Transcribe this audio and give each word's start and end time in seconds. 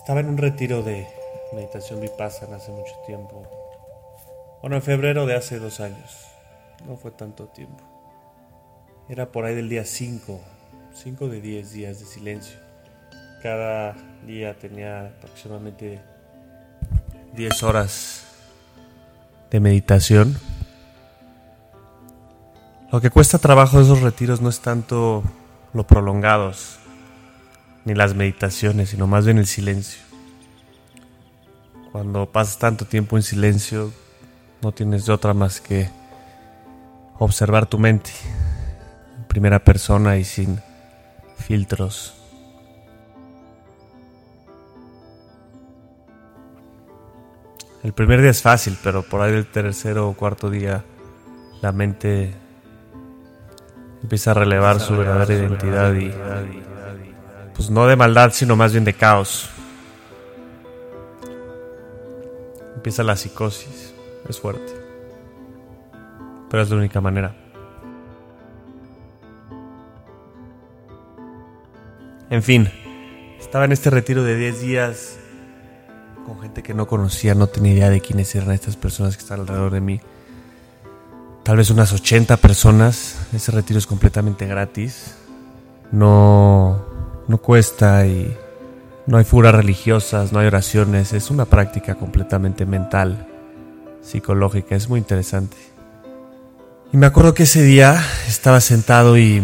Estaba 0.00 0.20
en 0.20 0.30
un 0.30 0.38
retiro 0.38 0.82
de 0.82 1.06
meditación 1.52 2.00
vipassana 2.00 2.56
hace 2.56 2.72
mucho 2.72 2.94
tiempo. 3.06 3.46
Bueno, 4.62 4.76
en 4.76 4.82
febrero 4.82 5.26
de 5.26 5.36
hace 5.36 5.58
dos 5.58 5.78
años. 5.78 6.26
No 6.86 6.96
fue 6.96 7.10
tanto 7.10 7.48
tiempo. 7.48 7.84
Era 9.10 9.30
por 9.30 9.44
ahí 9.44 9.54
del 9.54 9.68
día 9.68 9.84
5, 9.84 10.40
5 10.94 11.28
de 11.28 11.40
10 11.42 11.72
días 11.72 12.00
de 12.00 12.06
silencio. 12.06 12.58
Cada 13.42 13.94
día 14.26 14.58
tenía 14.58 15.08
aproximadamente 15.08 16.00
10 17.34 17.62
horas 17.62 18.24
de 19.50 19.60
meditación. 19.60 20.34
Lo 22.90 23.02
que 23.02 23.10
cuesta 23.10 23.36
trabajo 23.36 23.76
de 23.76 23.84
esos 23.84 24.00
retiros 24.00 24.40
no 24.40 24.48
es 24.48 24.60
tanto 24.60 25.22
lo 25.74 25.86
prolongados, 25.86 26.79
ni 27.84 27.94
las 27.94 28.14
meditaciones, 28.14 28.90
sino 28.90 29.06
más 29.06 29.24
bien 29.24 29.38
el 29.38 29.46
silencio. 29.46 30.00
Cuando 31.92 32.26
pasas 32.26 32.58
tanto 32.58 32.84
tiempo 32.84 33.16
en 33.16 33.22
silencio, 33.22 33.92
no 34.62 34.72
tienes 34.72 35.08
otra 35.08 35.34
más 35.34 35.60
que 35.60 35.88
observar 37.18 37.66
tu 37.66 37.78
mente 37.78 38.10
en 39.16 39.24
primera 39.24 39.58
persona 39.64 40.16
y 40.16 40.24
sin 40.24 40.60
filtros. 41.36 42.14
El 47.82 47.94
primer 47.94 48.20
día 48.20 48.30
es 48.30 48.42
fácil, 48.42 48.76
pero 48.82 49.02
por 49.02 49.22
ahí 49.22 49.32
del 49.32 49.46
tercero 49.46 50.08
o 50.08 50.12
cuarto 50.14 50.50
día 50.50 50.84
la 51.62 51.72
mente 51.72 52.32
empieza 54.02 54.32
a 54.32 54.34
relevar 54.34 54.80
su 54.80 54.96
verdadera 54.96 55.34
identidad 55.34 55.94
y 55.94 56.12
pues 57.60 57.68
no 57.68 57.86
de 57.86 57.94
maldad, 57.94 58.32
sino 58.32 58.56
más 58.56 58.72
bien 58.72 58.86
de 58.86 58.94
caos. 58.94 59.50
Empieza 62.74 63.02
la 63.02 63.16
psicosis, 63.16 63.92
es 64.26 64.40
fuerte, 64.40 64.72
pero 66.48 66.62
es 66.62 66.70
la 66.70 66.76
única 66.76 67.02
manera. 67.02 67.36
En 72.30 72.42
fin, 72.42 72.70
estaba 73.38 73.66
en 73.66 73.72
este 73.72 73.90
retiro 73.90 74.24
de 74.24 74.36
10 74.36 74.60
días 74.62 75.18
con 76.24 76.40
gente 76.40 76.62
que 76.62 76.72
no 76.72 76.86
conocía, 76.86 77.34
no 77.34 77.48
tenía 77.48 77.74
idea 77.74 77.90
de 77.90 78.00
quiénes 78.00 78.34
eran 78.34 78.52
estas 78.52 78.76
personas 78.76 79.18
que 79.18 79.22
están 79.22 79.40
alrededor 79.40 79.72
de 79.72 79.82
mí. 79.82 80.00
Tal 81.42 81.58
vez 81.58 81.68
unas 81.68 81.92
80 81.92 82.38
personas. 82.38 83.18
Ese 83.34 83.52
retiro 83.52 83.78
es 83.78 83.86
completamente 83.86 84.46
gratis. 84.46 85.14
No, 85.92 86.79
no 87.28 87.38
cuesta 87.38 88.06
y 88.06 88.36
no 89.06 89.18
hay 89.18 89.24
furas 89.24 89.54
religiosas, 89.54 90.32
no 90.32 90.38
hay 90.38 90.46
oraciones. 90.46 91.12
Es 91.12 91.30
una 91.30 91.44
práctica 91.44 91.94
completamente 91.94 92.66
mental, 92.66 93.26
psicológica. 94.02 94.76
Es 94.76 94.88
muy 94.88 94.98
interesante. 94.98 95.56
Y 96.92 96.96
me 96.96 97.06
acuerdo 97.06 97.34
que 97.34 97.44
ese 97.44 97.62
día 97.62 98.02
estaba 98.28 98.60
sentado 98.60 99.16
y 99.16 99.42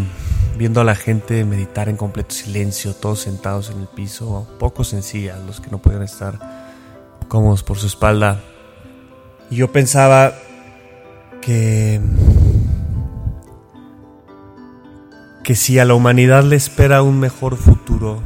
viendo 0.57 0.81
a 0.81 0.85
la 0.85 0.95
gente 0.95 1.45
meditar 1.45 1.89
en 1.89 1.97
completo 1.97 2.35
silencio, 2.35 2.95
todos 2.95 3.21
sentados 3.21 3.71
en 3.71 3.81
el 3.81 3.87
piso, 3.89 4.49
pocos 4.59 4.93
en 4.93 5.03
silla, 5.03 5.37
los 5.47 5.61
que 5.61 5.71
no 5.71 5.79
pueden 5.79 6.03
estar 6.03 6.39
cómodos 7.29 7.63
por 7.63 7.79
su 7.79 7.87
espalda. 7.87 8.41
Y 9.51 9.57
yo 9.57 9.71
pensaba 9.71 10.35
que 11.41 12.01
que 15.47 15.55
si 15.55 15.79
a 15.79 15.85
la 15.85 15.95
humanidad 15.95 16.43
le 16.43 16.57
espera 16.57 17.05
un 17.05 17.21
mejor 17.21 17.57
futuro 17.57 18.21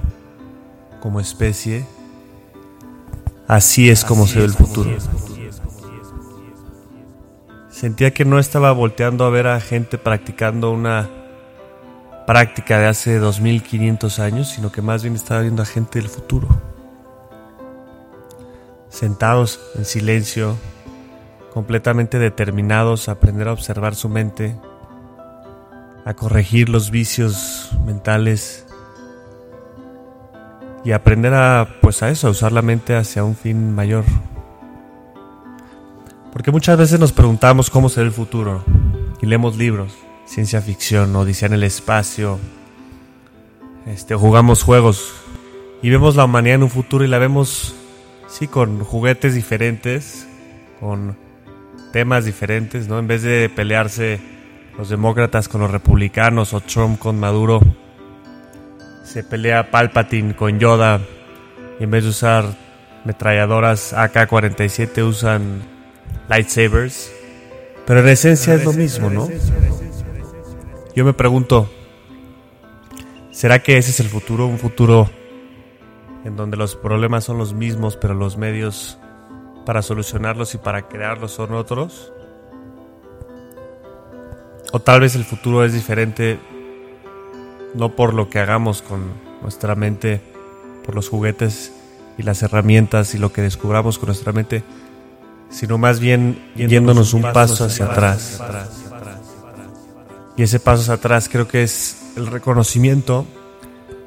como 1.01 1.21
especie, 1.21 1.85
así 3.47 3.91
es 3.91 4.07
como 4.07 4.27
se 4.27 4.39
ve 4.39 4.47
el 4.47 4.55
futuro. 4.55 4.91
Sentía 7.69 8.15
que 8.15 8.25
no 8.25 8.39
estaba 8.39 8.73
volteando 8.73 9.27
a 9.27 9.29
ver 9.29 9.49
a 9.49 9.61
gente 9.61 9.99
practicando 9.99 10.71
una 10.71 11.11
práctica 12.27 12.79
de 12.79 12.87
hace 12.87 13.19
2500 13.19 14.19
años, 14.19 14.49
sino 14.49 14.73
que 14.73 14.81
más 14.81 15.03
bien 15.03 15.15
estaba 15.15 15.43
viendo 15.43 15.61
a 15.61 15.67
gente 15.67 15.99
del 15.99 16.09
futuro 16.09 16.49
sentados 18.89 19.61
en 19.75 19.85
silencio, 19.85 20.57
completamente 21.53 22.19
determinados 22.19 23.11
a 23.11 23.13
aprender 23.13 23.47
a 23.49 23.53
observar 23.53 23.95
su 23.95 24.09
mente, 24.09 24.57
a 26.11 26.15
corregir 26.15 26.69
los 26.69 26.91
vicios 26.91 27.71
mentales 27.87 28.67
y 30.85 30.93
aprender 30.93 31.35
a 31.35 31.77
pues 31.81 32.03
a 32.03 32.11
eso, 32.11 32.27
a 32.27 32.31
usar 32.31 32.53
la 32.53 32.63
mente 32.63 32.97
hacia 32.97 33.23
un 33.23 33.37
fin 33.37 33.75
mayor. 33.75 34.05
Porque 36.33 36.51
muchas 36.51 36.77
veces 36.77 36.99
nos 36.99 37.13
preguntamos 37.13 37.71
cómo 37.71 37.89
será 37.89 38.07
el 38.07 38.13
futuro 38.13 38.65
y 39.23 39.27
leemos 39.27 39.57
libros, 39.57 39.93
ciencia 40.25 40.61
ficción, 40.61 41.15
odisea 41.15 41.47
en 41.47 41.55
el 41.55 41.63
espacio, 41.63 42.39
este, 43.87 44.15
jugamos 44.15 44.63
juegos 44.63 45.13
y 45.83 45.91
vemos 45.91 46.17
la 46.17 46.25
humanidad 46.25 46.57
en 46.57 46.63
un 46.65 46.71
futuro 46.71 47.05
y 47.05 47.09
la 47.09 47.19
vemos 47.19 47.75
Sí, 48.31 48.47
con 48.47 48.85
juguetes 48.85 49.35
diferentes, 49.35 50.27
con 50.79 51.17
temas 51.93 52.25
diferentes, 52.25 52.87
¿no? 52.87 53.01
En 53.01 53.09
vez 53.09 53.23
de 53.23 53.49
pelearse 53.49 54.21
los 54.81 54.89
demócratas 54.89 55.47
con 55.47 55.61
los 55.61 55.71
republicanos 55.71 56.55
o 56.55 56.61
Trump 56.63 56.99
con 56.99 57.21
Maduro, 57.21 57.61
se 59.05 59.23
pelea 59.23 59.71
Palpatine 59.71 60.35
con 60.35 60.59
Yoda 60.59 61.03
y 61.79 61.85
en 61.85 61.91
vez 61.91 62.05
de 62.05 62.09
usar 62.09 62.47
metralladoras 63.05 63.93
AK-47 63.93 65.07
usan 65.07 65.61
lightsabers. 66.31 67.13
Pero 67.87 68.01
en 68.01 68.09
esencia 68.09 68.55
es 68.55 68.65
lo 68.65 68.73
mismo, 68.73 69.11
¿no? 69.11 69.29
Yo 70.97 71.05
me 71.05 71.13
pregunto, 71.13 71.71
¿será 73.33 73.59
que 73.59 73.77
ese 73.77 73.91
es 73.91 74.01
el 74.01 74.09
futuro? 74.09 74.47
Un 74.47 74.59
futuro 74.59 75.11
en 76.25 76.37
donde 76.37 76.57
los 76.57 76.75
problemas 76.75 77.25
son 77.25 77.37
los 77.37 77.53
mismos, 77.53 77.99
pero 77.99 78.15
los 78.15 78.39
medios 78.39 78.99
para 79.67 79.83
solucionarlos 79.83 80.55
y 80.55 80.59
para 80.59 80.89
crearlos 80.89 81.33
son 81.33 81.53
otros? 81.53 82.15
O 84.73 84.81
tal 84.81 85.01
vez 85.01 85.17
el 85.17 85.25
futuro 85.25 85.65
es 85.65 85.73
diferente, 85.73 86.39
no 87.75 87.97
por 87.97 88.15
lo 88.15 88.29
que 88.31 88.39
hagamos 88.39 88.83
con 88.83 89.05
nuestra 89.43 89.75
mente, 89.75 90.21
por 90.85 90.95
los 90.95 91.09
juguetes 91.09 91.73
y 92.19 92.23
las 92.23 92.43
herramientas 92.43 93.15
y 93.15 93.19
lo 93.19 93.33
que 93.33 93.43
descubramos 93.43 93.99
con 93.99 94.07
nuestra 94.07 94.33
mente, 94.33 94.63
sino 95.49 95.79
más 95.79 95.99
bien 95.99 96.39
yéndonos 96.55 97.15
un 97.15 97.23
paso 97.23 97.65
hacia 97.65 97.87
atrás. 97.87 98.41
Y 100.37 100.43
ese 100.43 100.61
paso 100.61 100.83
hacia 100.83 100.95
atrás 100.95 101.29
creo 101.29 101.49
que 101.49 101.63
es 101.63 102.13
el 102.17 102.27
reconocimiento, 102.27 103.27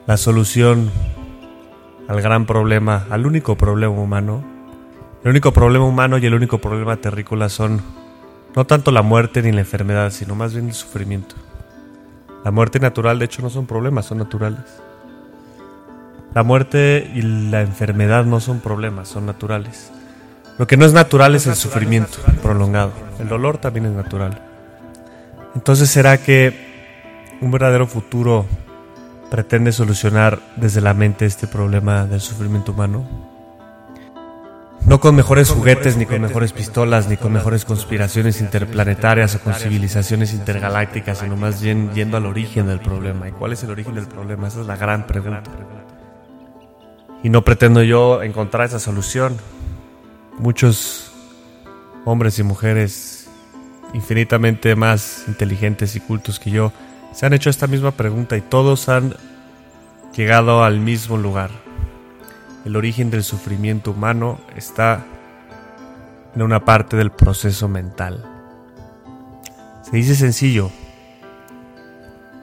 la 0.08 0.18
solución 0.18 0.92
al 2.08 2.22
gran 2.22 2.46
problema, 2.46 3.06
al 3.10 3.26
único 3.26 3.58
problema 3.58 3.94
humano. 3.94 4.44
El 5.24 5.32
único 5.32 5.52
problema 5.54 5.86
humano 5.86 6.18
y 6.18 6.26
el 6.26 6.34
único 6.34 6.60
problema 6.60 6.98
terrícola 6.98 7.50
son 7.50 7.82
no 8.56 8.66
tanto 8.66 8.92
la 8.92 9.02
muerte 9.02 9.42
ni 9.42 9.52
la 9.52 9.62
enfermedad, 9.62 10.12
sino 10.12 10.36
más 10.36 10.54
bien 10.54 10.68
el 10.68 10.74
sufrimiento. 10.74 11.36
La 12.44 12.52
muerte 12.52 12.80
natural, 12.80 13.20
de 13.20 13.26
hecho, 13.26 13.42
no 13.42 13.50
son 13.50 13.66
problemas, 13.66 14.06
son 14.06 14.18
naturales. 14.20 14.62
La 16.34 16.44
muerte 16.44 17.12
y 17.14 17.22
la 17.22 17.62
enfermedad 17.62 18.26
no 18.26 18.40
son 18.40 18.60
problemas, 18.60 19.08
son 19.08 19.26
naturales. 19.26 19.92
Lo 20.58 20.68
que 20.68 20.78
no 20.78 20.86
es 20.86 20.94
natural 20.94 21.36
es 21.36 21.48
el 21.48 21.56
sufrimiento 21.56 22.18
prolongado. 22.42 22.92
El 23.20 23.28
dolor 23.28 23.58
también 23.58 23.86
es 23.86 23.94
natural. 23.94 24.40
Entonces, 25.56 25.90
¿será 25.90 26.18
que 26.18 27.38
un 27.42 27.52
verdadero 27.52 27.88
futuro 27.88 28.46
pretende 29.32 29.72
solucionar 29.72 30.40
desde 30.56 30.82
la 30.82 30.94
mente 30.94 31.26
este 31.26 31.48
problema 31.48 32.06
del 32.06 32.22
sufrimiento 32.22 32.72
humano? 32.72 33.33
No 34.86 35.00
con 35.00 35.16
mejores 35.16 35.50
juguetes, 35.50 35.96
ni 35.96 36.06
con 36.06 36.22
mejores 36.22 36.52
pistolas, 36.52 37.08
ni 37.08 37.16
con 37.16 37.32
mejores 37.32 37.64
conspiraciones 37.64 38.42
interplanetarias 38.42 39.36
o 39.36 39.40
con 39.40 39.54
civilizaciones 39.54 40.34
intergalácticas, 40.34 41.20
sino 41.20 41.38
más 41.38 41.62
bien 41.62 41.92
yendo 41.94 42.18
al 42.18 42.26
origen 42.26 42.68
del 42.68 42.82
problema. 42.82 43.30
¿Y 43.30 43.32
cuál 43.32 43.54
es 43.54 43.64
el 43.64 43.72
origen 43.72 43.96
del 43.96 44.08
problema? 44.08 44.50
Esa 44.50 44.60
es 44.60 44.68
la 44.68 44.76
gran 44.76 45.08
pregunta. 45.08 45.50
Y 47.24 47.30
no 47.30 47.44
pretendo 47.44 47.82
yo 47.82 48.22
encontrar 48.24 48.68
esa 48.68 48.80
solución. 48.80 49.38
Muchos 50.38 51.14
hombres 52.04 52.38
y 52.40 52.44
mujeres 52.44 53.30
infinitamente 53.94 54.76
más 54.76 55.24
inteligentes 55.28 55.96
y 55.96 56.02
cultos 56.02 56.40
que 56.40 56.52
yo 56.52 56.74
se 57.14 57.26
han 57.26 57.32
hecho 57.32 57.50
esta 57.50 57.68
misma 57.68 57.92
pregunta 57.92 58.36
y 58.36 58.42
todos 58.42 58.90
han 58.90 59.16
llegado 60.14 60.64
al 60.64 60.82
mismo 60.82 61.18
lugar. 61.18 61.63
El 62.66 62.76
origen 62.78 63.10
del 63.10 63.24
sufrimiento 63.24 63.92
humano 63.92 64.40
está 64.56 65.06
en 66.34 66.42
una 66.42 66.64
parte 66.64 66.96
del 66.96 67.12
proceso 67.12 67.68
mental. 67.68 68.24
Se 69.82 69.98
dice 69.98 70.16
sencillo, 70.16 70.72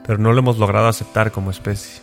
pero 0.05 0.19
no 0.19 0.31
lo 0.31 0.39
hemos 0.39 0.57
logrado 0.57 0.87
aceptar 0.87 1.31
como 1.31 1.49
especie. 1.49 2.01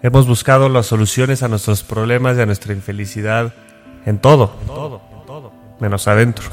Hemos 0.00 0.26
buscado 0.26 0.68
las 0.68 0.86
soluciones 0.86 1.42
a 1.42 1.48
nuestros 1.48 1.82
problemas 1.82 2.36
y 2.36 2.40
a 2.40 2.46
nuestra 2.46 2.72
infelicidad 2.72 3.52
en 4.06 4.18
todo, 4.18 4.56
menos 5.78 6.08
adentro. 6.08 6.48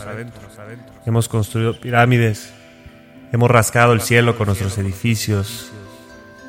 Hemos 1.06 1.30
construido 1.30 1.80
pirámides, 1.80 2.54
hemos 3.32 3.50
rascado 3.50 3.94
el 3.94 4.02
cielo 4.02 4.38
con 4.38 4.48
nuestros 4.48 4.78
edificios, 4.78 5.72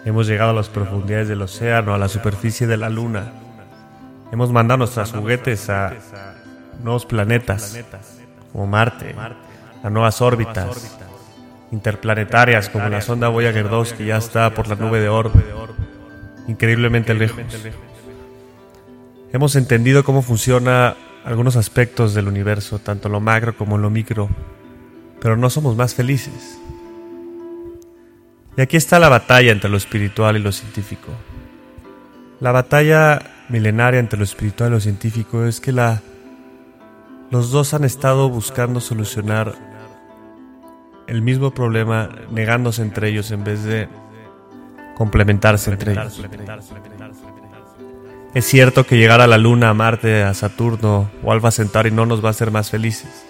hemos 0.04 0.26
llegado 0.26 0.50
a 0.50 0.54
las 0.54 0.68
profundidades 0.68 1.28
del 1.28 1.40
océano, 1.40 1.94
a 1.94 1.98
la 1.98 2.08
superficie 2.08 2.66
de 2.66 2.76
la 2.76 2.90
luna, 2.90 3.32
hemos 4.32 4.52
mandado 4.52 4.78
nuestros 4.78 5.12
juguetes 5.12 5.68
a 5.70 5.92
nuevos 6.82 7.06
planetas, 7.06 7.78
como 8.52 8.66
Marte, 8.66 9.14
a 9.82 9.90
nuevas 9.90 10.20
órbitas 10.20 10.98
interplanetarias, 11.72 12.68
como 12.68 12.88
la 12.88 13.00
sonda 13.00 13.28
Voyager 13.28 13.68
2 13.68 13.92
que 13.92 14.06
ya 14.06 14.16
está 14.16 14.52
por 14.54 14.68
la 14.68 14.74
nube 14.74 15.00
de 15.00 15.08
Orb 15.08 15.32
increíblemente 16.48 17.14
lejos. 17.14 17.40
Hemos 19.32 19.54
entendido 19.54 20.04
cómo 20.04 20.22
funciona 20.22 20.96
algunos 21.24 21.56
aspectos 21.56 22.14
del 22.14 22.26
universo, 22.26 22.78
tanto 22.80 23.08
lo 23.08 23.20
macro 23.20 23.56
como 23.56 23.78
lo 23.78 23.90
micro, 23.90 24.28
pero 25.20 25.36
no 25.36 25.50
somos 25.50 25.76
más 25.76 25.94
felices. 25.94 26.58
Y 28.56 28.60
aquí 28.60 28.76
está 28.76 28.98
la 28.98 29.08
batalla 29.08 29.52
entre 29.52 29.70
lo 29.70 29.76
espiritual 29.76 30.36
y 30.36 30.40
lo 30.40 30.50
científico. 30.50 31.08
La 32.40 32.52
batalla 32.52 33.22
milenaria 33.50 34.00
entre 34.00 34.18
lo 34.18 34.24
espiritual 34.24 34.70
y 34.70 34.72
lo 34.74 34.80
científico 34.80 35.44
es 35.44 35.60
que 35.60 35.72
la, 35.72 36.00
los 37.30 37.50
dos 37.50 37.74
han 37.74 37.84
estado 37.84 38.28
buscando 38.28 38.80
solucionar 38.80 39.54
el 41.06 41.22
mismo 41.22 41.50
problema, 41.50 42.08
negándose 42.30 42.82
entre 42.82 43.08
ellos 43.08 43.30
en 43.32 43.42
vez 43.42 43.64
de 43.64 43.88
complementarse 44.96 45.70
entre 45.72 45.92
ellos. 45.92 46.22
Es 48.32 48.44
cierto 48.44 48.86
que 48.86 48.96
llegar 48.96 49.20
a 49.20 49.26
la 49.26 49.38
Luna, 49.38 49.70
a 49.70 49.74
Marte, 49.74 50.22
a 50.22 50.34
Saturno 50.34 51.10
o 51.24 51.32
Alfa 51.32 51.50
Centauri 51.50 51.90
no 51.90 52.06
nos 52.06 52.22
va 52.22 52.28
a 52.28 52.30
hacer 52.30 52.52
más 52.52 52.70
felices. 52.70 53.26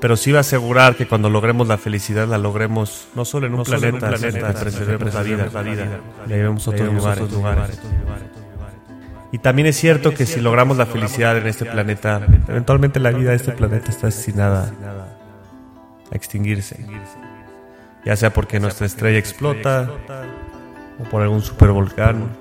Pero 0.00 0.16
sí 0.16 0.32
va 0.32 0.38
a 0.38 0.40
asegurar 0.40 0.96
que 0.96 1.06
cuando 1.06 1.28
logremos 1.28 1.68
la 1.68 1.76
felicidad 1.76 2.26
la 2.26 2.38
logremos 2.38 3.08
no 3.14 3.24
solo 3.26 3.46
en 3.46 3.54
un 3.54 3.64
planeta, 3.64 4.16
sino 4.16 4.32
que 4.32 4.52
preservemos 4.54 5.12
la 5.12 5.22
vida, 5.22 5.48
la 5.52 5.62
vida, 5.62 6.00
llevemos 6.26 6.68
otros 6.68 6.92
lugares, 6.92 7.30
lugares. 7.30 7.80
Y 9.32 9.38
también 9.38 9.66
es 9.66 9.76
cierto 9.76 10.14
que 10.14 10.24
si 10.24 10.40
logramos 10.40 10.76
la 10.76 10.86
felicidad 10.86 11.36
en 11.36 11.46
este 11.46 11.64
planeta, 11.64 12.26
eventualmente 12.48 13.00
la 13.00 13.10
vida 13.10 13.30
de 13.30 13.36
este 13.36 13.52
planeta 13.52 13.90
está 13.90 14.06
destinada 14.06 14.72
a 16.10 16.14
extinguirse 16.14 16.76
ya 18.06 18.14
sea 18.14 18.32
porque 18.32 18.60
nuestra 18.60 18.86
estrella 18.86 19.18
explota 19.18 19.90
o 21.00 21.02
por 21.10 21.22
algún 21.22 21.42
supervolcán, 21.42 22.36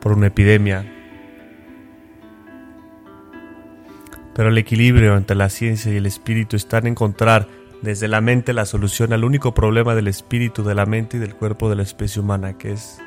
por 0.00 0.12
una 0.12 0.28
epidemia. 0.28 0.90
Pero 4.34 4.48
el 4.48 4.56
equilibrio 4.56 5.18
entre 5.18 5.36
la 5.36 5.50
ciencia 5.50 5.92
y 5.92 5.96
el 5.96 6.06
espíritu 6.06 6.56
está 6.56 6.78
en 6.78 6.86
encontrar 6.88 7.46
desde 7.82 8.08
la 8.08 8.20
mente 8.20 8.52
la 8.52 8.66
solución 8.66 9.12
al 9.12 9.24
único 9.24 9.54
problema 9.54 9.94
del 9.94 10.08
espíritu, 10.08 10.64
de 10.64 10.74
la 10.74 10.86
mente 10.86 11.16
y 11.16 11.20
del 11.20 11.34
cuerpo 11.34 11.68
de 11.68 11.76
la 11.76 11.82
especie 11.82 12.20
humana, 12.20 12.56
que 12.58 12.72
es 12.72 12.98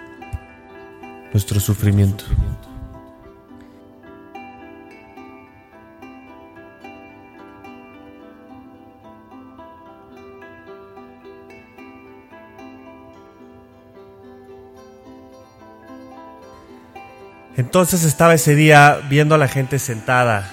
nuestro 1.34 1.60
sufrimiento. 1.60 2.26
Entonces 17.60 18.06
estaba 18.06 18.34
ese 18.36 18.56
día 18.56 19.02
viendo 19.10 19.36
a 19.36 19.38
la 19.38 19.50
gente 19.50 19.80
sentada, 19.80 20.50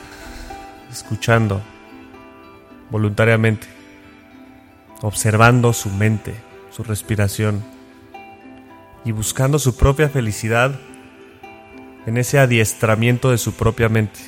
escuchando 0.91 1.63
voluntariamente, 2.91 3.76
observando 5.03 5.73
su 5.73 5.91
mente, 5.91 6.35
su 6.71 6.83
respiración 6.83 7.63
y 9.05 9.13
buscando 9.13 9.59
su 9.59 9.77
propia 9.77 10.09
felicidad 10.09 10.79
en 12.07 12.17
ese 12.17 12.39
adiestramiento 12.39 13.31
de 13.31 13.39
su 13.39 13.55
propia 13.55 13.89
mente. 13.89 14.21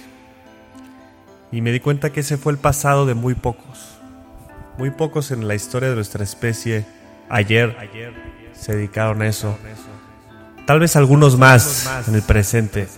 Y 1.51 1.63
me 1.63 1.73
di 1.73 1.81
cuenta 1.81 2.11
que 2.11 2.21
ese 2.21 2.37
fue 2.37 2.53
el 2.53 2.59
pasado 2.59 3.07
de 3.07 3.15
muy 3.15 3.35
pocos. 3.35 3.99
Muy 4.77 4.91
pocos 4.91 5.31
en 5.31 5.49
la 5.49 5.55
historia 5.55 5.89
de 5.89 5.95
nuestra 5.95 6.23
especie 6.23 6.87
ayer 7.29 7.77
se 8.53 8.75
dedicaron 8.75 9.23
a 9.23 9.29
eso 9.29 9.57
Tal 10.69 10.81
vez 10.81 10.97
algunos 10.97 11.39
más 11.39 11.91
en 12.09 12.15
el 12.15 12.21
presente. 12.21 12.89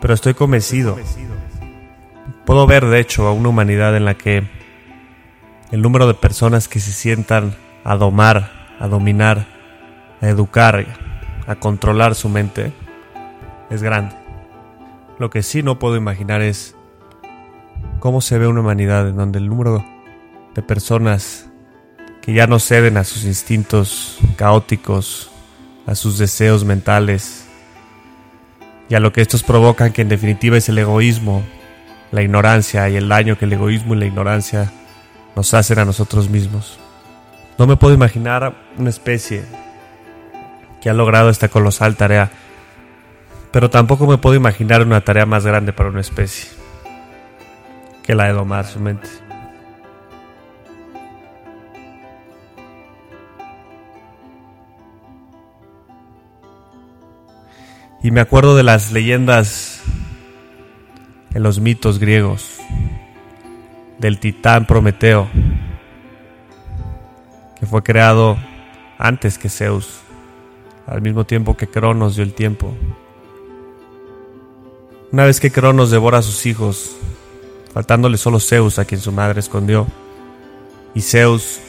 Pero 0.00 0.14
estoy 0.14 0.34
convencido. 0.34 0.98
Puedo 2.44 2.66
ver, 2.66 2.86
de 2.86 2.98
hecho, 2.98 3.28
a 3.28 3.32
una 3.32 3.50
humanidad 3.50 3.96
en 3.96 4.04
la 4.04 4.14
que 4.14 4.42
el 5.72 5.80
número 5.80 6.06
de 6.06 6.14
personas 6.14 6.68
que 6.68 6.80
se 6.80 6.92
sientan 6.92 7.56
a 7.82 7.96
domar, 7.96 8.52
a 8.78 8.86
dominar, 8.88 9.46
a 10.20 10.28
educar, 10.28 10.86
a 11.46 11.54
controlar 11.56 12.14
su 12.14 12.28
mente 12.28 12.72
es 13.70 13.82
grande. 13.82 14.14
Lo 15.18 15.30
que 15.30 15.42
sí 15.42 15.62
no 15.62 15.78
puedo 15.78 15.96
imaginar 15.96 16.42
es 16.42 16.76
cómo 18.00 18.20
se 18.20 18.38
ve 18.38 18.46
una 18.46 18.60
humanidad 18.60 19.08
en 19.08 19.16
donde 19.16 19.38
el 19.38 19.48
número 19.48 19.82
de 20.54 20.62
personas 20.62 21.48
que 22.20 22.34
ya 22.34 22.46
no 22.46 22.58
ceden 22.58 22.98
a 22.98 23.04
sus 23.04 23.24
instintos 23.24 24.18
caóticos, 24.36 25.30
a 25.86 25.94
sus 25.94 26.18
deseos 26.18 26.64
mentales 26.66 27.48
y 28.90 28.94
a 28.94 29.00
lo 29.00 29.10
que 29.12 29.22
estos 29.22 29.42
provocan, 29.42 29.92
que 29.92 30.02
en 30.02 30.10
definitiva 30.10 30.58
es 30.58 30.68
el 30.68 30.76
egoísmo, 30.76 31.42
la 32.10 32.22
ignorancia 32.22 32.90
y 32.90 32.96
el 32.96 33.08
daño 33.08 33.38
que 33.38 33.46
el 33.46 33.54
egoísmo 33.54 33.94
y 33.94 33.98
la 33.98 34.04
ignorancia 34.04 34.70
nos 35.34 35.54
hacen 35.54 35.78
a 35.78 35.84
nosotros 35.84 36.28
mismos. 36.28 36.78
No 37.58 37.66
me 37.66 37.76
puedo 37.76 37.94
imaginar 37.94 38.54
una 38.76 38.90
especie 38.90 39.44
que 40.80 40.90
ha 40.90 40.94
logrado 40.94 41.30
esta 41.30 41.48
colosal 41.48 41.96
tarea, 41.96 42.30
pero 43.50 43.70
tampoco 43.70 44.06
me 44.06 44.18
puedo 44.18 44.34
imaginar 44.34 44.82
una 44.82 45.02
tarea 45.02 45.26
más 45.26 45.46
grande 45.46 45.72
para 45.72 45.90
una 45.90 46.00
especie 46.00 46.48
que 48.02 48.14
la 48.14 48.24
de 48.24 48.32
domar 48.32 48.66
su 48.66 48.80
mente. 48.80 49.08
Y 58.02 58.10
me 58.10 58.20
acuerdo 58.20 58.56
de 58.56 58.64
las 58.64 58.90
leyendas 58.90 59.80
en 61.32 61.42
los 61.44 61.60
mitos 61.60 62.00
griegos, 62.00 62.58
del 64.02 64.18
titán 64.18 64.66
Prometeo, 64.66 65.28
que 67.58 67.64
fue 67.64 67.82
creado 67.82 68.36
antes 68.98 69.38
que 69.38 69.48
Zeus, 69.48 70.00
al 70.86 71.00
mismo 71.00 71.24
tiempo 71.24 71.56
que 71.56 71.68
Cronos 71.68 72.16
dio 72.16 72.24
el 72.24 72.34
tiempo. 72.34 72.76
Una 75.10 75.24
vez 75.24 75.40
que 75.40 75.50
Cronos 75.50 75.90
devora 75.90 76.18
a 76.18 76.22
sus 76.22 76.44
hijos, 76.44 76.96
faltándole 77.72 78.18
solo 78.18 78.40
Zeus 78.40 78.78
a 78.78 78.84
quien 78.84 79.00
su 79.00 79.12
madre 79.12 79.40
escondió, 79.40 79.86
y 80.94 81.00
Zeus 81.00 81.60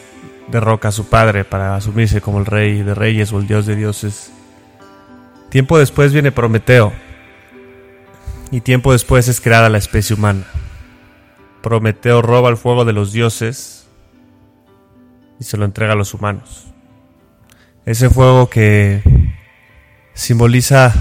derroca 0.49 0.89
a 0.89 0.91
su 0.91 1.05
padre 1.05 1.45
para 1.45 1.75
asumirse 1.75 2.19
como 2.19 2.39
el 2.39 2.45
rey 2.45 2.81
de 2.81 2.95
reyes 2.95 3.31
o 3.31 3.39
el 3.39 3.47
dios 3.47 3.65
de 3.65 3.75
dioses, 3.75 4.33
Tiempo 5.53 5.77
después 5.77 6.11
viene 6.11 6.31
Prometeo. 6.31 6.91
Y 8.49 8.61
tiempo 8.61 8.91
después 8.91 9.27
es 9.27 9.39
creada 9.39 9.69
la 9.69 9.77
especie 9.77 10.15
humana. 10.15 10.47
Prometeo 11.63 12.21
roba 12.21 12.49
el 12.49 12.57
fuego 12.57 12.83
de 12.83 12.91
los 12.91 13.13
dioses 13.13 13.87
y 15.39 15.45
se 15.45 15.55
lo 15.55 15.63
entrega 15.63 15.93
a 15.93 15.95
los 15.95 16.13
humanos. 16.13 16.67
Ese 17.85 18.09
fuego 18.09 18.49
que 18.49 19.01
simboliza 20.13 20.93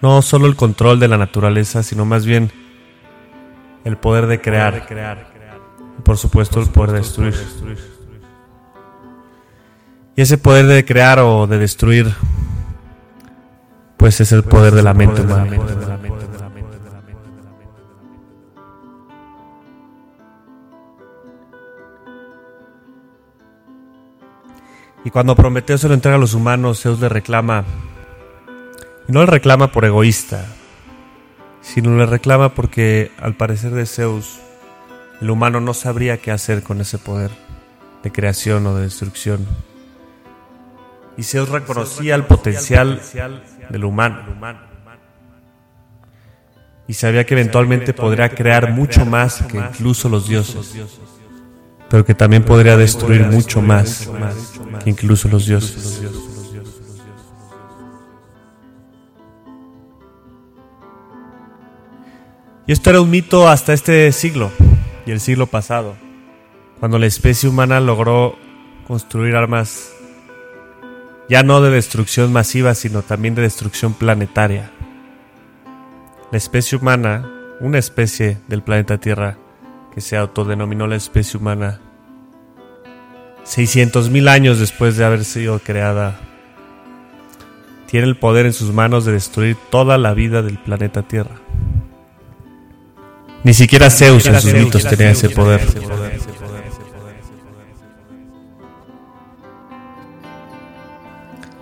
no 0.00 0.22
solo 0.22 0.46
el 0.46 0.54
control 0.54 1.00
de 1.00 1.08
la 1.08 1.18
naturaleza, 1.18 1.82
sino 1.82 2.04
más 2.04 2.24
bien 2.24 2.52
el 3.84 3.96
poder 3.96 4.28
de 4.28 4.40
crear. 4.40 4.86
Y 5.98 6.02
por 6.02 6.18
supuesto 6.18 6.60
el 6.60 6.68
poder 6.68 6.92
de 6.92 6.98
destruir. 6.98 7.34
Y 10.14 10.22
ese 10.22 10.38
poder 10.38 10.66
de 10.66 10.84
crear 10.84 11.18
o 11.18 11.48
de 11.48 11.58
destruir 11.58 12.14
pues 13.96 14.20
es 14.20 14.30
el 14.30 14.44
poder 14.44 14.74
de 14.74 14.84
la 14.84 14.94
mente 14.94 15.22
humana. 15.22 15.93
Y 25.04 25.10
cuando 25.10 25.36
Prometeo 25.36 25.76
se 25.76 25.86
lo 25.86 25.94
entrega 25.94 26.16
a 26.16 26.20
los 26.20 26.32
humanos, 26.34 26.80
Zeus 26.82 26.98
le 26.98 27.10
reclama, 27.10 27.64
y 29.06 29.12
no 29.12 29.20
le 29.20 29.26
reclama 29.26 29.70
por 29.70 29.84
egoísta, 29.84 30.46
sino 31.60 31.96
le 31.96 32.06
reclama 32.06 32.54
porque 32.54 33.10
al 33.20 33.34
parecer 33.34 33.72
de 33.72 33.84
Zeus, 33.84 34.38
el 35.20 35.30
humano 35.30 35.60
no 35.60 35.74
sabría 35.74 36.16
qué 36.16 36.30
hacer 36.30 36.62
con 36.62 36.80
ese 36.80 36.98
poder 36.98 37.30
de 38.02 38.12
creación 38.12 38.66
o 38.66 38.74
de 38.74 38.82
destrucción. 38.82 39.46
y 41.16 41.22
Zeus 41.22 41.48
reconocía 41.48 42.14
el 42.16 42.24
potencial 42.24 43.00
del 43.70 43.84
humano. 43.84 44.24
Y 46.86 46.94
sabía 46.94 47.24
que 47.24 47.34
eventualmente 47.34 47.94
podría 47.94 48.28
crear 48.30 48.72
mucho 48.72 49.06
más 49.06 49.42
que 49.42 49.58
incluso 49.58 50.08
los 50.08 50.28
dioses, 50.28 50.74
pero 51.94 52.04
que 52.04 52.16
también 52.16 52.42
podría 52.42 52.76
destruir 52.76 53.24
mucho 53.26 53.62
más 53.62 54.10
que 54.82 54.90
incluso 54.90 55.28
los 55.28 55.46
dioses. 55.46 56.02
Y 62.66 62.72
esto 62.72 62.90
era 62.90 63.00
un 63.00 63.08
mito 63.08 63.46
hasta 63.46 63.72
este 63.72 64.10
siglo 64.10 64.50
y 65.06 65.12
el 65.12 65.20
siglo 65.20 65.46
pasado, 65.46 65.94
cuando 66.80 66.98
la 66.98 67.06
especie 67.06 67.48
humana 67.48 67.78
logró 67.78 68.34
construir 68.88 69.36
armas 69.36 69.92
ya 71.28 71.44
no 71.44 71.60
de 71.60 71.70
destrucción 71.70 72.32
masiva, 72.32 72.74
sino 72.74 73.02
también 73.02 73.36
de 73.36 73.42
destrucción 73.42 73.94
planetaria. 73.94 74.72
La 76.32 76.38
especie 76.38 76.76
humana, 76.76 77.30
una 77.60 77.78
especie 77.78 78.38
del 78.48 78.64
planeta 78.64 78.98
Tierra 78.98 79.38
que 79.94 80.00
se 80.00 80.16
autodenominó 80.16 80.86
la 80.86 80.96
especie 80.96 81.38
humana, 81.38 81.80
600.000 83.44 84.28
años 84.28 84.58
después 84.58 84.96
de 84.96 85.04
haber 85.04 85.24
sido 85.24 85.60
creada, 85.60 86.18
tiene 87.86 88.08
el 88.08 88.16
poder 88.16 88.46
en 88.46 88.52
sus 88.52 88.72
manos 88.72 89.04
de 89.04 89.12
destruir 89.12 89.56
toda 89.70 89.98
la 89.98 90.14
vida 90.14 90.42
del 90.42 90.58
planeta 90.58 91.02
Tierra. 91.02 91.36
Ni 93.44 93.54
siquiera 93.54 93.90
Zeus 93.90 94.26
en 94.26 94.40
sus 94.40 94.52
mitos 94.52 94.82
tenía 94.84 95.10
ese 95.10 95.28
poder. 95.30 95.60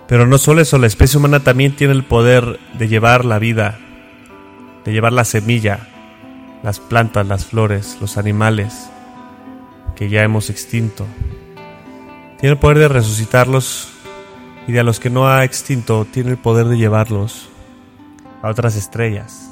Pero 0.07 0.25
no 0.25 0.37
solo 0.37 0.61
eso, 0.61 0.77
la 0.77 0.87
especie 0.87 1.19
humana 1.19 1.41
también 1.41 1.75
tiene 1.75 1.93
el 1.93 2.03
poder 2.03 2.59
de 2.77 2.87
llevar 2.87 3.25
la 3.25 3.37
vida, 3.37 3.79
de 4.85 4.91
llevar 4.91 5.13
la 5.13 5.25
semilla, 5.25 5.92
las 6.63 6.79
plantas, 6.79 7.27
las 7.27 7.45
flores, 7.45 7.97
los 8.01 8.17
animales 8.17 8.89
que 9.95 10.09
ya 10.09 10.23
hemos 10.23 10.49
extinto. 10.49 11.05
Tiene 12.39 12.53
el 12.53 12.59
poder 12.59 12.79
de 12.79 12.87
resucitarlos 12.87 13.89
y 14.67 14.71
de 14.71 14.79
a 14.79 14.83
los 14.83 14.99
que 14.99 15.09
no 15.09 15.27
ha 15.27 15.43
extinto 15.43 16.05
tiene 16.05 16.31
el 16.31 16.37
poder 16.37 16.67
de 16.67 16.77
llevarlos 16.77 17.49
a 18.41 18.49
otras 18.49 18.75
estrellas 18.75 19.49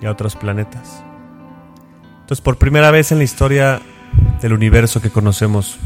y 0.00 0.06
a 0.06 0.10
otros 0.10 0.36
planetas. 0.36 1.02
Entonces, 2.20 2.40
por 2.42 2.58
primera 2.58 2.90
vez 2.90 3.12
en 3.12 3.18
la 3.18 3.24
historia 3.24 3.80
del 4.40 4.52
universo 4.52 5.00
que 5.00 5.10
conocemos, 5.10 5.78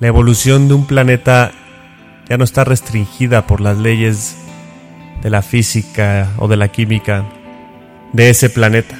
la 0.00 0.06
evolución 0.06 0.68
de 0.68 0.74
un 0.74 0.86
planeta 0.86 1.52
ya 2.28 2.38
no 2.38 2.44
está 2.44 2.64
restringida 2.64 3.46
por 3.46 3.60
las 3.60 3.76
leyes 3.78 4.36
de 5.22 5.30
la 5.30 5.42
física 5.42 6.30
o 6.38 6.48
de 6.48 6.56
la 6.56 6.68
química 6.68 7.24
de 8.12 8.30
ese 8.30 8.50
planeta, 8.50 8.98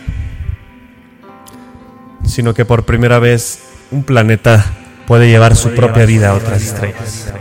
sino 2.25 2.55
que 2.55 2.65
por 2.65 2.85
primera 2.85 3.19
vez 3.19 3.63
un 3.91 4.05
planeta 4.05 4.65
puede 5.07 5.29
llevar 5.29 5.57
su 5.57 5.71
propia 5.75 6.07
vida 6.07 6.31
a 6.31 6.35
otras 6.35 6.63
estrellas. 6.63 7.33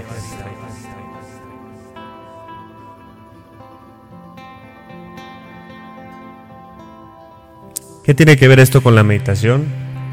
¿Qué 8.03 8.13
tiene 8.13 8.35
que 8.35 8.47
ver 8.47 8.59
esto 8.59 8.81
con 8.81 8.95
la 8.95 9.03
meditación? 9.03 9.65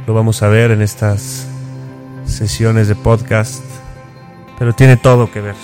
Lo 0.06 0.14
vamos 0.14 0.42
a 0.42 0.48
ver 0.48 0.70
en 0.70 0.82
estas 0.82 1.46
sesiones 2.26 2.88
de 2.88 2.94
podcast 2.94 3.62
pero 4.58 4.72
tiene 4.74 4.96
todo 4.96 5.30
que 5.30 5.40
ver. 5.40 5.54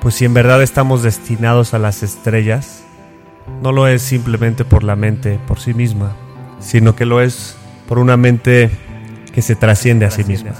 Pues 0.00 0.14
si 0.14 0.24
en 0.24 0.32
verdad 0.32 0.62
estamos 0.62 1.02
destinados 1.02 1.74
a 1.74 1.78
las 1.78 2.02
estrellas, 2.02 2.84
no 3.62 3.72
lo 3.72 3.88
es 3.88 4.00
simplemente 4.02 4.64
por 4.64 4.84
la 4.84 4.94
mente 4.94 5.40
por 5.46 5.58
sí 5.58 5.74
misma, 5.74 6.14
sino 6.60 6.96
que 6.96 7.06
lo 7.06 7.20
es 7.20 7.56
por 7.88 7.98
una 7.98 8.16
mente 8.16 8.70
que 9.32 9.42
se 9.42 9.54
trasciende 9.54 10.06
a 10.06 10.10
sí 10.10 10.24
misma. 10.24 10.52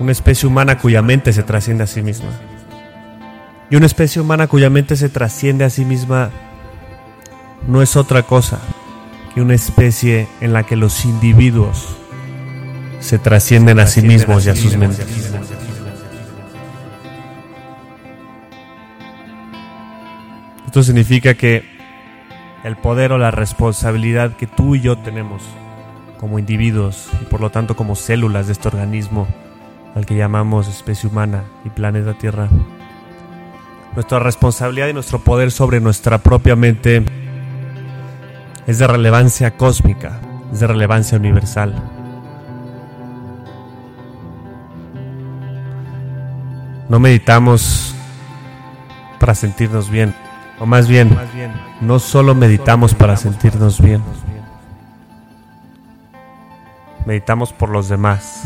Una 0.00 0.12
especie 0.12 0.48
humana 0.48 0.78
cuya 0.78 1.02
mente 1.02 1.32
se 1.32 1.42
trasciende 1.42 1.84
a 1.84 1.86
sí 1.86 2.02
misma. 2.02 2.30
Y 3.70 3.76
una 3.76 3.86
especie 3.86 4.20
humana 4.20 4.46
cuya 4.46 4.70
mente 4.70 4.96
se 4.96 5.08
trasciende 5.08 5.64
a 5.64 5.70
sí 5.70 5.84
misma 5.84 6.30
no 7.66 7.80
es 7.80 7.96
otra 7.96 8.22
cosa 8.22 8.60
que 9.34 9.40
una 9.40 9.54
especie 9.54 10.28
en 10.40 10.52
la 10.52 10.64
que 10.64 10.76
los 10.76 11.04
individuos 11.04 11.96
se 13.00 13.18
trascienden 13.18 13.78
a 13.80 13.86
sí 13.86 14.02
mismos 14.02 14.46
y 14.46 14.50
a 14.50 14.56
sus 14.56 14.76
mentes. 14.76 15.06
Esto 20.66 20.82
significa 20.82 21.34
que 21.34 21.73
el 22.64 22.76
poder 22.76 23.12
o 23.12 23.18
la 23.18 23.30
responsabilidad 23.30 24.32
que 24.36 24.46
tú 24.46 24.74
y 24.74 24.80
yo 24.80 24.96
tenemos 24.96 25.42
como 26.18 26.38
individuos 26.38 27.08
y 27.20 27.26
por 27.26 27.40
lo 27.40 27.50
tanto 27.50 27.76
como 27.76 27.94
células 27.94 28.46
de 28.46 28.54
este 28.54 28.68
organismo 28.68 29.28
al 29.94 30.06
que 30.06 30.16
llamamos 30.16 30.66
especie 30.66 31.08
humana 31.08 31.44
y 31.64 31.68
planeta 31.68 32.14
Tierra, 32.14 32.48
nuestra 33.94 34.18
responsabilidad 34.18 34.88
y 34.88 34.94
nuestro 34.94 35.20
poder 35.20 35.50
sobre 35.50 35.78
nuestra 35.80 36.18
propia 36.18 36.56
mente 36.56 37.04
es 38.66 38.78
de 38.78 38.86
relevancia 38.86 39.56
cósmica, 39.56 40.18
es 40.52 40.60
de 40.60 40.66
relevancia 40.66 41.18
universal. 41.18 41.74
No 46.88 46.98
meditamos 46.98 47.94
para 49.20 49.34
sentirnos 49.34 49.90
bien. 49.90 50.14
O 50.60 50.66
más 50.66 50.86
bien, 50.86 51.10
no 51.80 51.98
solo 51.98 52.34
meditamos 52.34 52.94
para 52.94 53.16
sentirnos 53.16 53.80
bien. 53.80 54.02
Meditamos 57.06 57.52
por 57.52 57.70
los 57.70 57.88
demás. 57.88 58.44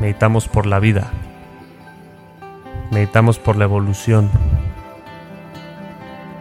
Meditamos 0.00 0.48
por 0.48 0.66
la 0.66 0.78
vida. 0.78 1.10
Meditamos 2.90 3.38
por 3.38 3.56
la 3.56 3.64
evolución. 3.64 4.30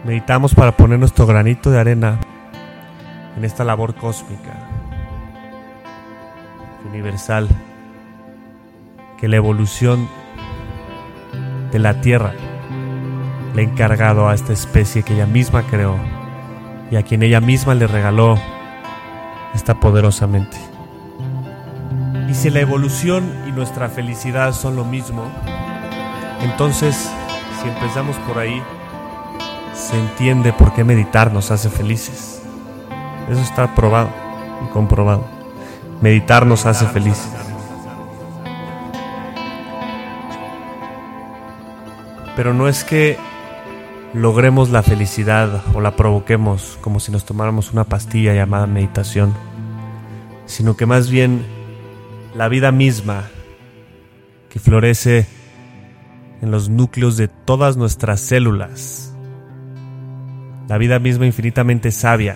Meditamos 0.05 0.53
para 0.53 0.77
poner 0.77 0.99
nuestro 0.99 1.25
granito 1.25 1.71
de 1.71 1.79
arena 1.79 2.19
en 3.37 3.45
esta 3.45 3.63
labor 3.63 3.95
cósmica, 3.95 4.51
universal, 6.89 7.47
que 9.17 9.27
la 9.27 9.37
evolución 9.37 10.07
de 11.71 11.79
la 11.79 12.01
Tierra 12.01 12.33
le 13.53 13.63
encargado 13.63 14.27
a 14.27 14.33
esta 14.33 14.53
especie 14.53 15.03
que 15.03 15.13
ella 15.13 15.25
misma 15.25 15.63
creó 15.63 15.95
y 16.89 16.95
a 16.95 17.03
quien 17.03 17.23
ella 17.23 17.41
misma 17.41 17.73
le 17.73 17.87
regaló 17.87 18.37
esta 19.53 19.79
poderosamente. 19.79 20.57
Y 22.29 22.33
si 22.33 22.49
la 22.49 22.61
evolución 22.61 23.29
y 23.47 23.51
nuestra 23.51 23.89
felicidad 23.89 24.53
son 24.53 24.75
lo 24.75 24.85
mismo, 24.85 25.23
entonces, 26.41 27.11
si 27.61 27.67
empezamos 27.67 28.15
por 28.27 28.39
ahí, 28.39 28.61
se 29.73 29.97
entiende 29.97 30.53
por 30.53 30.73
qué 30.73 30.83
meditar 30.83 31.31
nos 31.33 31.51
hace 31.51 31.69
felices. 31.69 32.41
Eso 33.29 33.41
está 33.41 33.75
probado 33.75 34.09
y 34.65 34.71
comprobado. 34.71 35.25
Meditar 36.01 36.45
nos 36.45 36.65
hace 36.65 36.85
felices. 36.87 37.31
Pero 42.35 42.53
no 42.53 42.67
es 42.67 42.83
que 42.83 43.19
logremos 44.13 44.69
la 44.69 44.83
felicidad 44.83 45.63
o 45.73 45.81
la 45.81 45.95
provoquemos 45.95 46.77
como 46.81 46.99
si 46.99 47.11
nos 47.11 47.25
tomáramos 47.25 47.71
una 47.71 47.85
pastilla 47.85 48.33
llamada 48.33 48.67
meditación, 48.67 49.33
sino 50.45 50.75
que 50.75 50.85
más 50.85 51.09
bien 51.09 51.45
la 52.35 52.49
vida 52.49 52.71
misma 52.71 53.29
que 54.49 54.59
florece 54.59 55.27
en 56.41 56.51
los 56.51 56.69
núcleos 56.69 57.15
de 57.15 57.27
todas 57.29 57.77
nuestras 57.77 58.19
células, 58.19 59.15
la 60.67 60.77
vida 60.77 60.99
misma 60.99 61.25
infinitamente 61.25 61.91
sabia, 61.91 62.35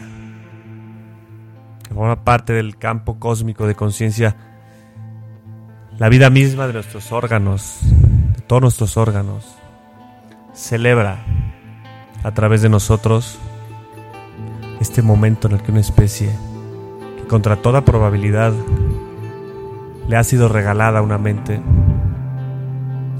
que 1.88 1.94
forma 1.94 2.24
parte 2.24 2.54
del 2.54 2.78
campo 2.78 3.20
cósmico 3.20 3.68
de 3.68 3.76
conciencia, 3.76 4.38
la 5.98 6.08
vida 6.08 6.30
misma 6.30 6.68
de 6.68 6.74
nuestros 6.74 7.12
órganos, 7.12 7.80
de 7.82 8.42
todos 8.44 8.62
nuestros 8.62 8.96
órganos, 8.96 9.58
celebra 10.54 11.26
a 12.26 12.32
través 12.32 12.64
de 12.64 12.70
nosotros 12.70 13.38
este 14.80 15.04
momento 15.04 15.48
en 15.48 15.54
el 15.54 15.62
que 15.62 15.72
una 15.72 15.82
especie 15.82 16.32
que 17.18 17.28
contra 17.28 17.58
toda 17.58 17.86
probabilidad 17.86 18.52
le 20.08 20.18
ha 20.18 20.24
sido 20.24 20.50
regalada 20.50 21.00
a 21.00 21.02
una 21.04 21.20
mente, 21.20 21.62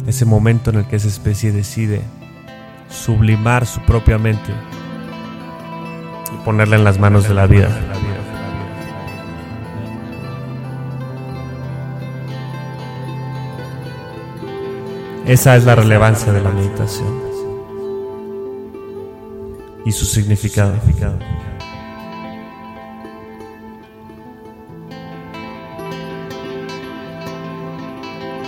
ese 0.08 0.26
momento 0.26 0.72
en 0.72 0.78
el 0.78 0.86
que 0.88 0.96
esa 0.96 1.08
especie 1.08 1.52
decide 1.52 2.02
sublimar 2.90 3.68
su 3.68 3.80
propia 3.82 4.18
mente 4.18 4.52
y 6.34 6.44
ponerla 6.44 6.76
en 6.76 6.84
las 6.84 6.98
manos 6.98 7.28
de 7.28 7.36
la 7.36 7.46
vida. 7.46 7.70
Esa 15.28 15.56
es 15.56 15.66
la 15.66 15.76
relevancia 15.76 16.34
de 16.34 16.42
la 16.42 16.50
meditación 16.50 17.35
y 19.86 19.92
su 19.92 20.06
significado. 20.06 20.74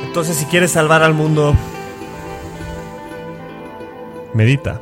Entonces, 0.06 0.36
si 0.38 0.46
quieres 0.46 0.72
salvar 0.72 1.04
al 1.04 1.14
mundo, 1.14 1.56
medita. 4.34 4.82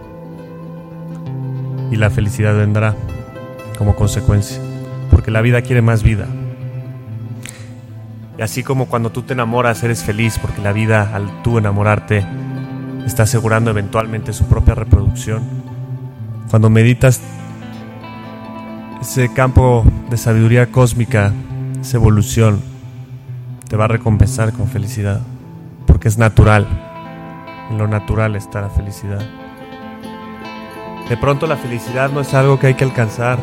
Y 1.91 1.97
la 1.97 2.09
felicidad 2.09 2.55
vendrá 2.55 2.95
como 3.77 3.95
consecuencia. 3.95 4.61
Porque 5.11 5.31
la 5.31 5.41
vida 5.41 5.61
quiere 5.61 5.81
más 5.81 6.03
vida. 6.03 6.27
Y 8.37 8.41
así 8.41 8.63
como 8.63 8.87
cuando 8.87 9.11
tú 9.11 9.23
te 9.23 9.33
enamoras 9.33 9.83
eres 9.83 10.03
feliz 10.03 10.39
porque 10.39 10.61
la 10.61 10.73
vida 10.73 11.15
al 11.15 11.41
tú 11.41 11.57
enamorarte 11.57 12.25
está 13.05 13.23
asegurando 13.23 13.71
eventualmente 13.71 14.33
su 14.33 14.45
propia 14.45 14.75
reproducción. 14.75 15.54
Cuando 16.49 16.69
meditas 16.69 17.21
ese 19.01 19.31
campo 19.33 19.85
de 20.09 20.17
sabiduría 20.17 20.71
cósmica, 20.71 21.31
esa 21.79 21.97
evolución, 21.97 22.61
te 23.67 23.75
va 23.75 23.85
a 23.85 23.89
recompensar 23.89 24.53
con 24.53 24.67
felicidad. 24.67 25.21
Porque 25.85 26.07
es 26.07 26.17
natural. 26.17 26.67
En 27.69 27.77
lo 27.77 27.87
natural 27.87 28.35
está 28.35 28.61
la 28.61 28.69
felicidad. 28.69 29.21
De 31.09 31.17
pronto 31.17 31.47
la 31.47 31.57
felicidad 31.57 32.11
no 32.11 32.21
es 32.21 32.33
algo 32.33 32.59
que 32.59 32.67
hay 32.67 32.73
que 32.73 32.83
alcanzar, 32.83 33.37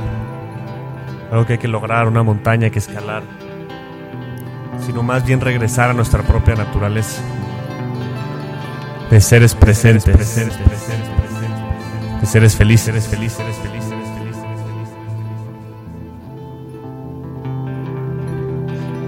algo 1.31 1.47
que 1.47 1.55
hay 1.55 1.59
que 1.59 1.69
lograr, 1.69 2.09
una 2.09 2.23
montaña 2.23 2.71
que 2.71 2.79
escalar 2.81 3.23
sino 4.85 5.03
más 5.03 5.25
bien 5.25 5.41
regresar 5.41 5.91
a 5.91 5.95
nuestra 5.95 6.23
propia 6.23 6.55
naturaleza 6.55 7.23
de 9.11 9.21
seres 9.21 9.55
presentes, 9.55 10.05
de 12.23 12.27
seres 12.27 12.57
felices, 12.57 12.87
seres 12.87 13.07
felices, 13.07 13.37
seres 13.37 13.57
felices, 13.57 13.93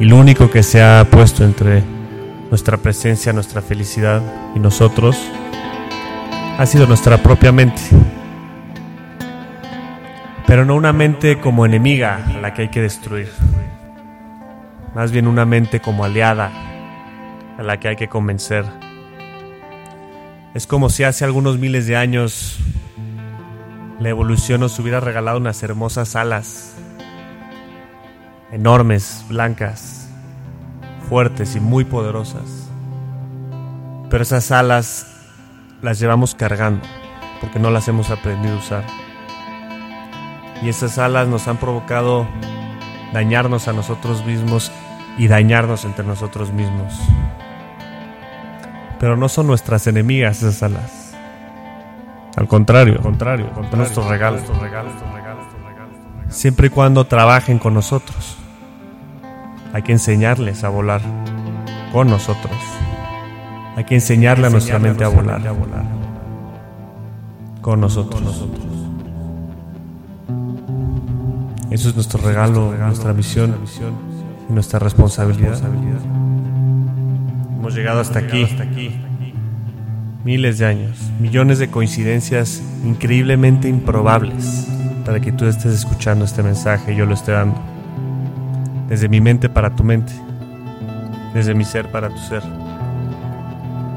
Y 0.00 0.04
lo 0.04 0.18
único 0.18 0.50
que 0.50 0.62
se 0.62 0.83
ha 0.83 1.06
puesto 1.11 1.44
entre 1.44 1.83
nuestra 2.50 2.76
presencia, 2.76 3.33
nuestra 3.33 3.62
felicidad 3.62 4.21
y 4.54 4.59
nosotros 4.59 5.16
ha 6.59 6.66
sido 6.66 6.87
nuestra 6.87 7.23
propia 7.23 7.52
mente. 7.52 7.80
Pero 10.47 10.66
no 10.66 10.75
una 10.75 10.92
mente 10.92 11.40
como 11.40 11.64
enemiga 11.64 12.23
a 12.37 12.40
la 12.40 12.52
que 12.52 12.62
hay 12.62 12.68
que 12.68 12.83
destruir 12.83 13.30
más 14.94 15.11
bien 15.11 15.26
una 15.26 15.44
mente 15.44 15.80
como 15.80 16.04
aliada 16.04 16.52
a 17.59 17.62
la 17.62 17.78
que 17.78 17.88
hay 17.88 17.97
que 17.97 18.09
convencer. 18.09 18.64
Es 20.54 20.66
como 20.66 20.88
si 20.88 21.02
hace 21.02 21.25
algunos 21.25 21.59
miles 21.59 21.87
de 21.87 21.97
años 21.97 22.59
la 24.00 24.08
evolución 24.08 24.60
nos 24.60 24.78
hubiera 24.78 25.00
regalado 25.00 25.38
unas 25.38 25.62
hermosas 25.62 26.16
alas, 26.16 26.74
enormes, 28.50 29.24
blancas, 29.28 30.08
fuertes 31.08 31.54
y 31.56 31.60
muy 31.60 31.84
poderosas. 31.84 32.68
Pero 34.10 34.22
esas 34.22 34.50
alas 34.50 35.06
las 35.82 35.98
llevamos 36.00 36.34
cargando 36.34 36.86
porque 37.40 37.58
no 37.58 37.70
las 37.70 37.88
hemos 37.88 38.10
aprendido 38.10 38.54
a 38.54 38.58
usar. 38.58 38.84
Y 40.62 40.68
esas 40.68 40.98
alas 40.98 41.28
nos 41.28 41.46
han 41.46 41.58
provocado 41.58 42.26
dañarnos 43.12 43.68
a 43.68 43.72
nosotros 43.72 44.25
mismos 44.25 44.73
y 45.19 45.28
dañarnos 45.28 45.84
entre 45.84 46.04
nosotros 46.04 46.52
mismos. 46.52 46.95
Pero 48.99 49.16
no 49.16 49.28
son 49.28 49.47
nuestras 49.47 49.86
enemigas 49.86 50.38
esas 50.38 50.62
alas. 50.62 51.03
Al 52.36 52.49
contrario, 52.49 52.94
al 52.94 53.00
contrario, 53.00 53.47
contrario 53.47 53.76
nuestros 53.76 54.08
regalos. 54.08 54.42
Siempre 56.28 56.66
y 56.66 56.70
cuando 56.70 57.04
trabajen 57.06 57.58
con 57.58 57.75
nosotros. 57.75 58.38
Hay 59.73 59.82
que 59.82 59.92
enseñarles 59.92 60.62
a 60.62 60.68
volar 60.68 61.00
con 61.92 62.08
nosotros. 62.08 62.54
Hay 63.76 63.84
que 63.84 63.97
enseñarle 63.97 64.47
a 64.47 64.50
nuestra 64.50 64.78
mente 64.78 65.04
a 65.04 65.08
volar. 65.08 65.40
Con 67.60 67.80
nosotros. 67.80 68.47
Eso 71.70 71.88
es 71.88 71.94
nuestro 71.97 72.20
regalo, 72.23 72.73
nuestra 72.73 73.12
misión 73.12 73.56
y 74.49 74.52
nuestra 74.52 74.78
responsabilidad. 74.78 75.58
Hemos 77.58 77.75
llegado 77.75 78.00
hasta 78.00 78.20
aquí, 78.20 78.47
miles 80.25 80.58
de 80.58 80.67
años, 80.67 80.99
millones 81.21 81.58
de 81.58 81.69
coincidencias 81.69 82.63
increíblemente 82.84 83.69
improbables 83.69 84.67
para 85.04 85.21
que 85.21 85.32
tú 85.32 85.45
estés 85.45 85.75
escuchando 85.75 86.25
este 86.25 86.43
mensaje 86.43 86.95
y 86.95 86.97
yo 86.97 87.04
lo 87.04 87.15
esté 87.15 87.32
dando. 87.32 87.60
Desde 88.89 89.08
mi 89.08 89.21
mente 89.21 89.50
para 89.50 89.76
tu 89.76 89.84
mente, 89.84 90.13
desde 91.34 91.54
mi 91.54 91.65
ser 91.65 91.91
para 91.91 92.08
tu 92.08 92.19
ser. 92.19 92.43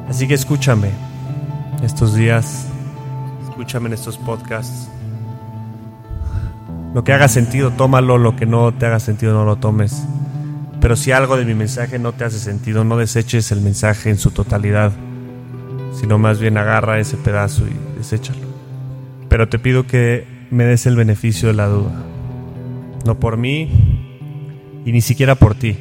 Así 0.10 0.28
que 0.28 0.34
escúchame 0.34 0.90
estos 1.82 2.13
días, 2.13 2.68
escúchame 3.48 3.88
en 3.88 3.94
estos 3.94 4.18
podcasts. 4.18 4.90
Lo 6.94 7.04
que 7.04 7.13
haga 7.13 7.28
sentido, 7.28 7.72
tómalo, 7.72 8.18
lo 8.18 8.36
que 8.36 8.46
no 8.46 8.74
te 8.74 8.86
haga 8.86 9.00
sentido, 9.00 9.34
no 9.34 9.46
lo 9.46 9.58
tomes. 9.58 10.04
Pero 10.82 10.96
si 10.96 11.12
algo 11.12 11.38
de 11.38 11.46
mi 11.46 11.54
mensaje 11.54 12.00
no 12.00 12.12
te 12.12 12.26
hace 12.26 12.40
sentido, 12.40 12.84
no 12.84 12.98
deseches 12.98 13.52
el 13.52 13.62
mensaje 13.62 14.10
en 14.10 14.18
su 14.18 14.32
totalidad, 14.32 14.92
sino 16.00 16.20
más 16.20 16.40
bien 16.40 16.58
agarra 16.58 17.00
ese 17.00 17.18
pedazo 17.18 17.64
y 17.68 17.98
deséchalo. 17.98 18.46
Pero 19.30 19.50
te 19.50 19.58
pido 19.58 19.88
que 19.88 20.28
me 20.52 20.64
des 20.64 20.86
el 20.86 20.96
beneficio 20.96 21.48
de 21.48 21.56
la 21.56 21.66
duda. 21.68 21.92
No 23.04 23.20
por 23.20 23.38
mí 23.38 24.84
y 24.86 24.92
ni 24.92 25.02
siquiera 25.02 25.36
por 25.36 25.56
ti, 25.56 25.76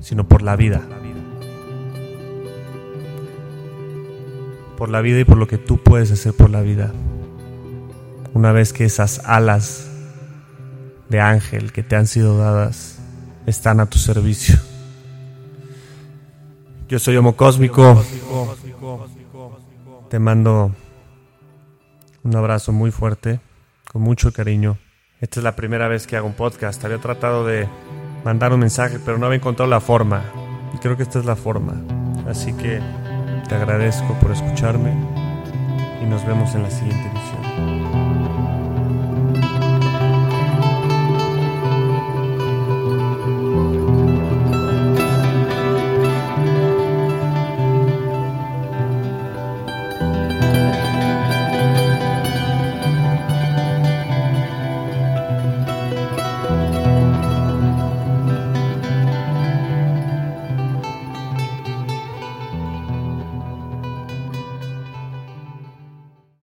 sino 0.00 0.28
por 0.28 0.42
la 0.42 0.54
vida. 0.54 0.82
Por 4.78 4.88
la 4.88 5.00
vida 5.00 5.18
y 5.20 5.24
por 5.24 5.36
lo 5.36 5.48
que 5.48 5.58
tú 5.58 5.78
puedes 5.82 6.12
hacer 6.12 6.32
por 6.32 6.48
la 6.48 6.60
vida. 6.60 6.92
Una 8.34 8.52
vez 8.52 8.72
que 8.72 8.84
esas 8.84 9.20
alas 9.24 9.90
de 11.08 11.20
ángel 11.20 11.72
que 11.72 11.82
te 11.82 11.96
han 11.96 12.06
sido 12.06 12.38
dadas 12.38 13.00
están 13.46 13.80
a 13.80 13.86
tu 13.86 13.98
servicio. 13.98 14.60
Yo 16.92 16.98
soy 16.98 17.16
Homo 17.16 17.36
Cósmico. 17.36 18.04
Te 20.10 20.18
mando 20.18 20.72
un 22.22 22.36
abrazo 22.36 22.70
muy 22.70 22.90
fuerte, 22.90 23.40
con 23.90 24.02
mucho 24.02 24.30
cariño. 24.30 24.76
Esta 25.18 25.40
es 25.40 25.44
la 25.44 25.56
primera 25.56 25.88
vez 25.88 26.06
que 26.06 26.18
hago 26.18 26.26
un 26.26 26.34
podcast. 26.34 26.84
Había 26.84 26.98
tratado 26.98 27.46
de 27.46 27.66
mandar 28.26 28.52
un 28.52 28.60
mensaje, 28.60 28.98
pero 29.02 29.16
no 29.16 29.24
había 29.24 29.38
encontrado 29.38 29.70
la 29.70 29.80
forma. 29.80 30.22
Y 30.74 30.78
creo 30.80 30.98
que 30.98 31.04
esta 31.04 31.18
es 31.18 31.24
la 31.24 31.34
forma. 31.34 31.82
Así 32.28 32.52
que 32.52 32.78
te 33.48 33.54
agradezco 33.54 34.12
por 34.20 34.30
escucharme 34.32 34.92
y 36.02 36.04
nos 36.04 36.26
vemos 36.26 36.54
en 36.54 36.62
la 36.62 36.70
siguiente 36.70 37.08
edición. 37.08 37.81